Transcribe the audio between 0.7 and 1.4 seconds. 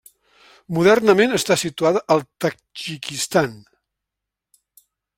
Modernament